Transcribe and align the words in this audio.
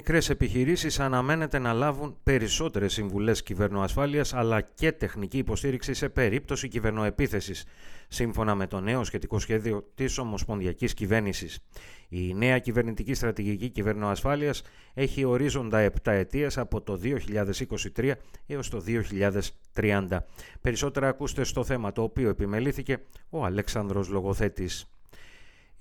Μικρές 0.00 0.30
επιχειρήσεις 0.30 1.00
αναμένεται 1.00 1.58
να 1.58 1.72
λάβουν 1.72 2.16
περισσότερες 2.22 2.92
συμβουλές 2.92 3.42
κυβερνοασφάλειας 3.42 4.34
αλλά 4.34 4.60
και 4.60 4.92
τεχνική 4.92 5.38
υποστήριξη 5.38 5.94
σε 5.94 6.08
περίπτωση 6.08 6.68
κυβερνοεπίθεσης, 6.68 7.64
σύμφωνα 8.08 8.54
με 8.54 8.66
το 8.66 8.80
νέο 8.80 9.04
σχετικό 9.04 9.38
σχέδιο 9.38 9.90
της 9.94 10.18
Ομοσπονδιακής 10.18 10.94
Κυβέρνησης. 10.94 11.58
Η 12.08 12.34
νέα 12.34 12.58
κυβερνητική 12.58 13.14
στρατηγική 13.14 13.68
κυβερνοασφάλειας 13.68 14.62
έχει 14.94 15.24
ορίζοντα 15.24 15.78
7 15.78 16.12
ετίας 16.12 16.58
από 16.58 16.80
το 16.80 17.00
2023 17.96 18.12
έως 18.46 18.68
το 18.68 18.80
2030. 19.74 20.24
Περισσότερα 20.60 21.08
ακούστε 21.08 21.44
στο 21.44 21.64
θέμα 21.64 21.92
το 21.92 22.02
οποίο 22.02 22.28
επιμελήθηκε 22.28 22.98
ο 23.30 23.44
Αλέξανδρος 23.44 24.08
Λογοθέτης. 24.08 24.90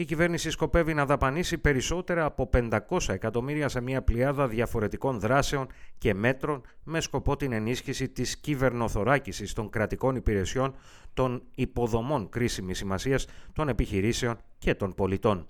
Η 0.00 0.04
κυβέρνηση 0.04 0.50
σκοπεύει 0.50 0.94
να 0.94 1.06
δαπανίσει 1.06 1.58
περισσότερα 1.58 2.24
από 2.24 2.50
500 2.52 2.78
εκατομμύρια 3.08 3.68
σε 3.68 3.80
μια 3.80 4.02
πλειάδα 4.02 4.48
διαφορετικών 4.48 5.20
δράσεων 5.20 5.66
και 5.98 6.14
μέτρων 6.14 6.62
με 6.84 7.00
σκοπό 7.00 7.36
την 7.36 7.52
ενίσχυση 7.52 8.08
της 8.08 8.38
κυβερνοθωράκησης 8.38 9.52
των 9.52 9.70
κρατικών 9.70 10.16
υπηρεσιών, 10.16 10.74
των 11.14 11.42
υποδομών 11.54 12.28
κρίσιμης 12.28 12.78
σημασίας, 12.78 13.26
των 13.52 13.68
επιχειρήσεων 13.68 14.36
και 14.58 14.74
των 14.74 14.94
πολιτών. 14.94 15.46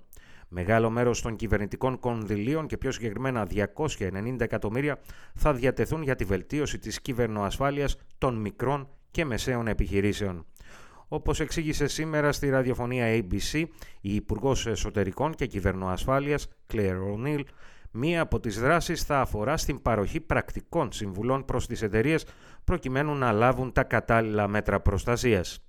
Μεγάλο 0.47 0.89
μέρος 0.89 1.21
των 1.21 1.35
κυβερνητικών 1.35 1.99
κονδυλίων 1.99 2.67
και 2.67 2.77
πιο 2.77 2.91
συγκεκριμένα 2.91 3.45
290 3.45 4.35
εκατομμύρια 4.39 4.99
θα 5.33 5.53
διατεθούν 5.53 6.01
για 6.01 6.15
τη 6.15 6.23
βελτίωση 6.23 6.79
της 6.79 7.01
κυβερνοασφάλειας 7.01 7.97
των 8.17 8.35
μικρών 8.35 8.87
και 9.11 9.25
μεσαίων 9.25 9.67
επιχειρήσεων. 9.67 10.45
Όπως 11.11 11.39
εξήγησε 11.39 11.87
σήμερα 11.87 12.31
στη 12.31 12.49
ραδιοφωνία 12.49 13.05
ABC 13.23 13.63
η 14.01 14.15
Υπουργός 14.15 14.67
Εσωτερικών 14.67 15.33
και 15.33 15.45
Κυβερνοασφάλειας 15.45 16.47
Claire 16.73 16.97
O'Neill, 17.13 17.43
μία 17.91 18.21
από 18.21 18.39
τις 18.39 18.59
δράσεις 18.59 19.03
θα 19.03 19.21
αφορά 19.21 19.57
στην 19.57 19.81
παροχή 19.81 20.19
πρακτικών 20.19 20.91
συμβουλών 20.91 21.45
προς 21.45 21.67
τις 21.67 21.81
εταιρείες 21.81 22.25
προκειμένου 22.63 23.15
να 23.15 23.31
λάβουν 23.31 23.71
τα 23.71 23.83
κατάλληλα 23.83 24.47
μέτρα 24.47 24.79
προστασίας. 24.79 25.63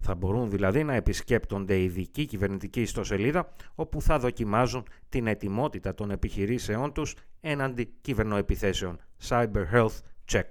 Θα 0.00 0.14
μπορούν 0.14 0.50
δηλαδή 0.50 0.84
να 0.84 0.94
επισκέπτονται 0.94 1.80
ειδική 1.80 2.26
κυβερνητική 2.26 2.80
ιστοσελίδα 2.80 3.52
όπου 3.74 4.02
θα 4.02 4.18
δοκιμάζουν 4.18 4.86
την 5.08 5.26
ετοιμότητα 5.26 5.94
των 5.94 6.10
επιχειρήσεών 6.10 6.92
τους 6.92 7.14
έναντι 7.40 7.92
κυβερνοεπιθέσεων. 8.00 8.98
Cyber 9.28 9.64
Health 9.72 9.98
Check. 10.32 10.48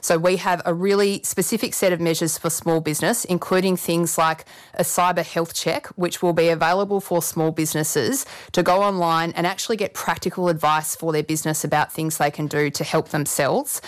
So 0.00 0.18
we 0.18 0.36
have 0.36 0.60
a 0.64 0.74
really 0.74 1.20
specific 1.24 1.72
set 1.74 1.92
of 1.92 2.00
measures 2.00 2.38
for 2.38 2.50
small 2.50 2.80
business, 2.80 3.24
including 3.24 3.76
things 3.76 4.18
like 4.18 4.44
a 4.74 4.84
cyber 4.96 5.24
health 5.34 5.52
check, 5.54 5.82
which 6.02 6.16
will 6.22 6.32
be 6.32 6.48
available 6.48 7.00
for 7.00 7.22
small 7.22 7.52
businesses 7.62 8.24
to 8.52 8.62
go 8.62 8.76
online 8.90 9.30
and 9.36 9.46
actually 9.46 9.76
get 9.76 9.90
practical 9.94 10.48
advice 10.48 10.90
for 11.00 11.12
their 11.12 11.26
business 11.32 11.64
about 11.64 11.92
things 11.92 12.12
they 12.16 12.30
can 12.30 12.46
do 12.46 12.70
to 12.70 12.84
help 12.84 13.08
themselves. 13.08 13.80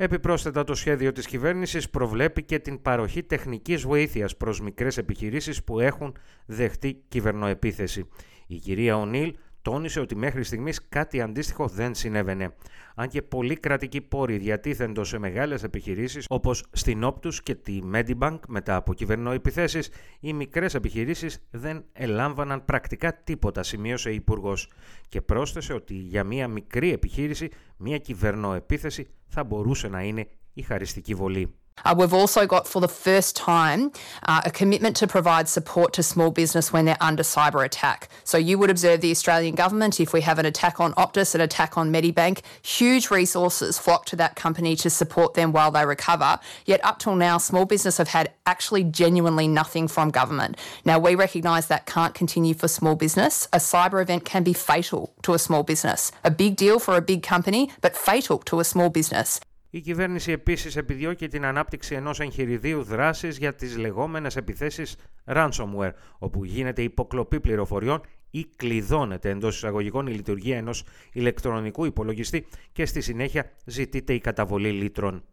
Επιπρόσθετα, 0.00 0.64
το 0.64 0.74
σχέδιο 0.74 1.12
της 1.12 1.26
κυβέρνησης 1.26 1.90
προβλέπει 1.90 2.42
και 2.42 2.58
την 2.58 2.82
παροχή 2.82 3.22
τεχνικής 3.22 3.82
βοήθειας 3.82 4.36
προς 4.36 4.60
μικρές 4.60 4.96
επιχειρήσεις 4.96 5.64
που 5.64 5.80
έχουν 5.80 6.16
δεχτεί 6.46 7.04
κυβερνοεπίθεση. 7.08 8.08
Η 8.46 8.56
κυρία 8.56 8.96
Ονίλ 8.96 9.34
τόνισε 9.63 9.99
ότι 9.99 10.15
μέχρι 10.15 10.43
στιγμής 10.43 10.87
κάτι 10.89 11.21
αντίστοιχο 11.21 11.67
δεν 11.67 11.95
συνέβαινε. 11.95 12.53
Αν 12.95 13.07
και 13.07 13.21
πολλοί 13.21 13.55
κρατικοί 13.55 14.01
πόροι 14.01 14.37
διατίθεντο 14.37 15.03
σε 15.03 15.17
μεγάλες 15.17 15.63
επιχειρήσεις 15.63 16.25
όπως 16.29 16.65
στην 16.71 17.01
Optus 17.03 17.33
και 17.43 17.55
τη 17.55 17.79
Medibank 17.93 18.39
μετά 18.47 18.75
από 18.75 18.93
κυβερνοεπιθέσεις, 18.93 19.89
οι 20.19 20.33
μικρές 20.33 20.73
επιχειρήσεις 20.73 21.47
δεν 21.51 21.85
ελάμβαναν 21.93 22.65
πρακτικά 22.65 23.13
τίποτα, 23.13 23.63
σημείωσε 23.63 24.11
η 24.11 24.15
Υπουργός. 24.15 24.69
Και 25.07 25.21
πρόσθεσε 25.21 25.73
ότι 25.73 25.93
για 25.93 26.23
μια 26.23 26.47
μικρή 26.47 26.91
επιχείρηση 26.91 27.49
μια 27.77 27.97
κυβερνοεπίθεση 27.97 29.07
θα 29.27 29.43
μπορούσε 29.43 29.87
να 29.87 30.01
είναι 30.01 30.27
η 30.53 30.61
χαριστική 30.61 31.13
βολή. 31.13 31.53
Uh, 31.85 31.93
we've 31.97 32.13
also 32.13 32.45
got, 32.45 32.67
for 32.67 32.79
the 32.79 32.87
first 32.87 33.35
time, 33.35 33.91
uh, 34.23 34.41
a 34.45 34.51
commitment 34.51 34.95
to 34.95 35.07
provide 35.07 35.47
support 35.47 35.93
to 35.93 36.03
small 36.03 36.31
business 36.31 36.71
when 36.71 36.85
they're 36.85 36.97
under 37.01 37.23
cyber 37.23 37.65
attack. 37.65 38.09
So 38.23 38.37
you 38.37 38.57
would 38.57 38.69
observe 38.69 39.01
the 39.01 39.11
Australian 39.11 39.55
government, 39.55 39.99
if 39.99 40.13
we 40.13 40.21
have 40.21 40.39
an 40.39 40.45
attack 40.45 40.79
on 40.79 40.93
Optus, 40.93 41.35
an 41.35 41.41
attack 41.41 41.77
on 41.77 41.91
Medibank, 41.91 42.41
huge 42.61 43.11
resources 43.11 43.77
flock 43.77 44.05
to 44.05 44.15
that 44.17 44.35
company 44.35 44.75
to 44.77 44.89
support 44.89 45.33
them 45.33 45.51
while 45.51 45.71
they 45.71 45.85
recover. 45.85 46.39
Yet 46.65 46.83
up 46.83 46.99
till 46.99 47.15
now, 47.15 47.37
small 47.37 47.65
business 47.65 47.97
have 47.97 48.09
had 48.09 48.31
actually 48.45 48.83
genuinely 48.83 49.47
nothing 49.47 49.87
from 49.87 50.09
government. 50.09 50.57
Now 50.85 50.99
we 50.99 51.15
recognise 51.15 51.67
that 51.67 51.85
can't 51.85 52.13
continue 52.13 52.53
for 52.53 52.67
small 52.67 52.95
business. 52.95 53.47
A 53.53 53.57
cyber 53.57 54.01
event 54.01 54.25
can 54.25 54.43
be 54.43 54.53
fatal 54.53 55.13
to 55.23 55.33
a 55.33 55.39
small 55.39 55.63
business. 55.63 56.11
A 56.23 56.31
big 56.31 56.55
deal 56.55 56.79
for 56.79 56.95
a 56.95 57.01
big 57.01 57.23
company, 57.23 57.71
but 57.81 57.95
fatal 57.95 58.39
to 58.39 58.59
a 58.59 58.63
small 58.63 58.89
business. 58.89 59.39
Η 59.75 59.81
κυβέρνηση 59.81 60.31
επίσης 60.31 60.75
επιδιώκει 60.75 61.27
την 61.27 61.45
ανάπτυξη 61.45 61.95
ενός 61.95 62.19
εγχειριδίου 62.19 62.83
δράσης 62.83 63.37
για 63.37 63.53
τις 63.55 63.77
λεγόμενες 63.77 64.35
επιθέσεις 64.35 64.95
ransomware, 65.25 65.91
όπου 66.17 66.43
γίνεται 66.43 66.81
υποκλοπή 66.81 67.39
πληροφοριών 67.39 68.01
ή 68.29 68.45
κλειδώνεται 68.55 69.29
εντός 69.29 69.55
εισαγωγικών 69.55 70.07
η 70.07 70.11
λειτουργία 70.11 70.57
ενός 70.57 70.83
ηλεκτρονικού 71.13 71.85
υπολογιστή 71.85 72.45
και 72.71 72.85
στη 72.85 73.01
συνέχεια 73.01 73.51
ζητείται 73.65 74.13
η 74.13 74.19
καταβολή 74.19 74.71
λίτρων. 74.71 75.23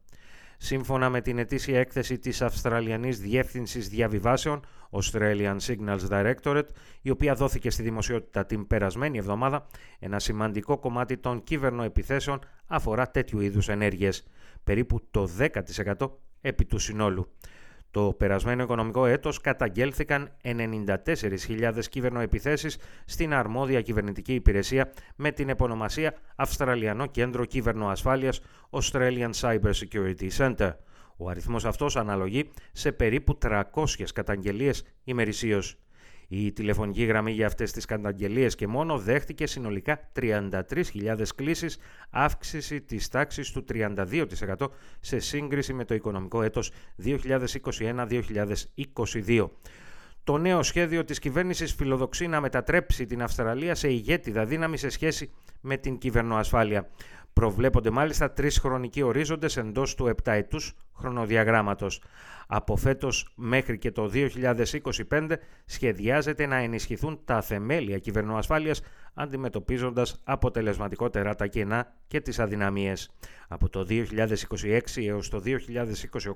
Σύμφωνα 0.62 1.10
με 1.10 1.20
την 1.20 1.38
ετήσια 1.38 1.78
έκθεση 1.78 2.18
της 2.18 2.42
Αυστραλιανής 2.42 3.20
Διεύθυνσης 3.20 3.88
Διαβιβάσεων, 3.88 4.66
Australian 4.90 5.56
Signals 5.66 6.08
Directorate, 6.10 6.66
η 7.02 7.10
οποία 7.10 7.34
δόθηκε 7.34 7.70
στη 7.70 7.82
δημοσιότητα 7.82 8.46
την 8.46 8.66
περασμένη 8.66 9.18
εβδομάδα, 9.18 9.66
ένα 9.98 10.18
σημαντικό 10.18 10.78
κομμάτι 10.78 11.16
των 11.16 11.42
κυβερνοεπιθέσεων 11.42 12.38
αφορά 12.66 13.10
τέτοιου 13.10 13.40
είδους 13.40 13.68
ενέργειες, 13.68 14.26
περίπου 14.64 15.00
το 15.10 15.28
10% 15.38 16.10
επί 16.40 16.64
του 16.64 16.78
συνόλου. 16.78 17.30
Το 17.90 18.14
περασμένο 18.18 18.62
οικονομικό 18.62 19.06
έτος 19.06 19.40
καταγγέλθηκαν 19.40 20.30
94.000 20.44 21.84
κυβερνοεπιθέσεις 21.90 22.78
στην 23.04 23.34
αρμόδια 23.34 23.80
κυβερνητική 23.80 24.34
υπηρεσία 24.34 24.92
με 25.16 25.30
την 25.30 25.48
επωνομασία 25.48 26.14
Αυστραλιανό 26.36 27.06
Κέντρο 27.06 27.44
Κυβερνοασφάλειας 27.44 28.40
Australian 28.70 29.30
Cyber 29.40 29.72
Security 29.72 30.28
Center. 30.36 30.74
Ο 31.16 31.28
αριθμός 31.28 31.64
αυτός 31.64 31.96
αναλογεί 31.96 32.50
σε 32.72 32.92
περίπου 32.92 33.38
300 33.42 33.62
καταγγελίες 34.14 34.84
ημερησίως. 35.04 35.76
Η 36.32 36.52
τηλεφωνική 36.52 37.04
γραμμή 37.04 37.32
για 37.32 37.46
αυτές 37.46 37.72
τις 37.72 37.84
καταγγελίες 37.84 38.54
και 38.54 38.66
μόνο 38.66 38.98
δέχτηκε 38.98 39.46
συνολικά 39.46 40.10
33.000 40.20 41.22
κλήσεις, 41.34 41.78
αύξηση 42.10 42.80
της 42.80 43.08
τάξης 43.08 43.50
του 43.50 43.64
32% 43.72 44.26
σε 45.00 45.18
σύγκριση 45.18 45.72
με 45.72 45.84
το 45.84 45.94
οικονομικό 45.94 46.42
έτος 46.42 46.72
2021-2022. 47.04 49.48
Το 50.24 50.38
νέο 50.38 50.62
σχέδιο 50.62 51.04
της 51.04 51.18
κυβέρνησης 51.18 51.74
φιλοδοξεί 51.74 52.26
να 52.26 52.40
μετατρέψει 52.40 53.06
την 53.06 53.22
Αυστραλία 53.22 53.74
σε 53.74 53.88
ηγέτιδα 53.88 54.44
δύναμη 54.44 54.76
σε 54.76 54.88
σχέση 54.88 55.30
με 55.60 55.76
την 55.76 55.98
κυβερνοασφάλεια. 55.98 56.88
Προβλέπονται 57.32 57.90
μάλιστα 57.90 58.30
τρεις 58.30 58.58
χρονικοί 58.58 59.02
ορίζοντες 59.02 59.56
εντός 59.56 59.94
του 59.94 60.06
επταετούς 60.06 60.74
χρονοδιαγράμματος. 60.96 62.02
Από 62.46 62.76
φέτος 62.76 63.32
μέχρι 63.36 63.78
και 63.78 63.90
το 63.90 64.10
2025 65.10 65.38
σχεδιάζεται 65.64 66.46
να 66.46 66.56
ενισχυθούν 66.56 67.20
τα 67.24 67.42
θεμέλια 67.42 67.98
κυβερνοασφάλειας 67.98 68.82
αντιμετωπίζοντας 69.14 70.20
αποτελεσματικότερα 70.24 71.34
τα 71.34 71.46
κενά 71.46 71.94
και 72.06 72.20
τις 72.20 72.38
αδυναμίες. 72.38 73.10
Από 73.48 73.68
το 73.68 73.86
2026 73.88 75.06
έως 75.06 75.28
το 75.28 75.42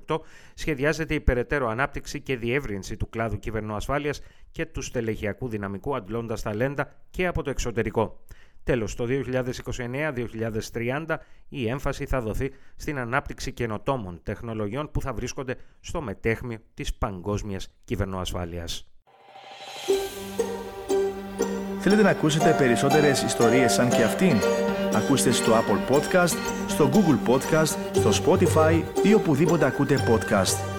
2028 0.06 0.20
σχεδιάζεται 0.54 1.14
η 1.14 1.20
περαιτέρω 1.20 1.68
ανάπτυξη 1.68 2.20
και 2.20 2.36
διεύρυνση 2.36 2.96
του 2.96 3.08
κλάδου 3.08 3.38
κυβερνοασφάλειας 3.38 4.20
και 4.50 4.66
του 4.66 4.82
στελεχειακού 4.82 5.48
δυναμικού 5.48 5.96
αντλώντας 5.96 6.42
ταλέντα 6.42 6.94
και 7.10 7.26
από 7.26 7.42
το 7.42 7.50
εξωτερικό. 7.50 8.20
Τέλος, 8.64 8.94
το 8.94 9.06
2029-2030 9.08 11.16
η 11.48 11.68
έμφαση 11.68 12.06
θα 12.06 12.20
δοθεί 12.20 12.50
στην 12.76 12.98
ανάπτυξη 12.98 13.52
καινοτόμων 13.52 14.20
τεχνολογιών 14.22 14.90
που 14.90 15.00
θα 15.00 15.12
βρίσκονται 15.12 15.56
στο 15.80 16.00
μετέχμιο 16.00 16.58
της 16.74 16.94
παγκόσμιας 16.94 17.74
κυβερνοασφάλειας. 17.84 18.88
Θέλετε 21.78 22.02
να 22.02 22.10
ακούσετε 22.10 22.54
περισσότερες 22.58 23.22
ιστορίες 23.22 23.72
σαν 23.72 23.88
και 23.88 24.02
αυτήν; 24.02 24.36
Ακούστε 24.94 25.30
στο 25.30 25.52
Apple 25.52 25.94
Podcast, 25.94 26.36
στο 26.68 26.90
Google 26.92 27.30
Podcast, 27.30 27.76
στο 27.92 28.10
Spotify 28.24 28.82
ή 29.02 29.14
οπουδήποτε 29.14 29.66
ακούτε 29.66 29.98
podcast. 30.08 30.73